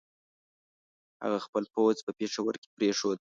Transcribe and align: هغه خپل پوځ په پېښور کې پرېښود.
هغه 1.23 1.39
خپل 1.45 1.63
پوځ 1.73 1.95
په 2.05 2.11
پېښور 2.19 2.53
کې 2.61 2.67
پرېښود. 2.77 3.19